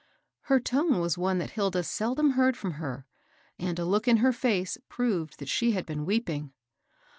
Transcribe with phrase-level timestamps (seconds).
[0.49, 3.05] Her tone was one that Hilda seldom heard from her,
[3.59, 6.53] and a look in her &ce proved that she had been weeping.